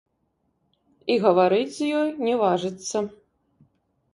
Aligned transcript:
І 1.15 1.17
гаварыць 1.25 1.75
з 1.75 1.81
ёй 1.99 2.09
не 2.29 2.35
важыцца. 2.43 2.97